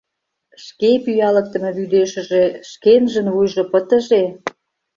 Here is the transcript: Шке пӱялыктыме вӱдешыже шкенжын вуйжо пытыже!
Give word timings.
Шке 0.65 0.91
пӱялыктыме 1.03 1.71
вӱдешыже 1.77 2.43
шкенжын 2.69 3.27
вуйжо 3.33 3.63
пытыже! 3.71 4.23